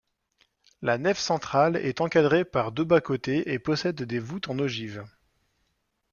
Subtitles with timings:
[0.81, 5.05] La nef centrale est encadrée par deux bas-côtés et possède des voûtes en ogive.